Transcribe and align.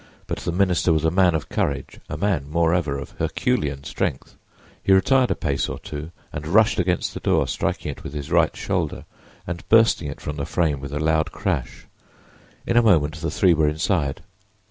But 0.25 0.39
the 0.39 0.51
minister 0.51 0.91
was 0.91 1.05
a 1.05 1.11
man 1.11 1.35
of 1.35 1.47
courage, 1.47 1.99
a 2.09 2.17
man, 2.17 2.49
moreover, 2.49 2.97
of 2.97 3.11
Herculean 3.19 3.83
strength. 3.83 4.35
He 4.81 4.93
retired 4.93 5.29
a 5.29 5.35
pace 5.35 5.69
or 5.69 5.77
two 5.77 6.09
and 6.33 6.47
rushed 6.47 6.79
against 6.79 7.13
the 7.13 7.19
door, 7.19 7.47
striking 7.47 7.91
it 7.91 8.03
with 8.03 8.13
his 8.15 8.31
right 8.31 8.57
shoulder 8.57 9.05
and 9.45 9.63
bursting 9.69 10.07
it 10.09 10.19
from 10.19 10.37
the 10.37 10.45
frame 10.47 10.79
with 10.79 10.91
a 10.91 10.99
loud 10.99 11.31
crash. 11.31 11.85
In 12.65 12.77
a 12.77 12.81
moment 12.81 13.17
the 13.17 13.29
three 13.29 13.53
were 13.53 13.69
inside. 13.69 14.23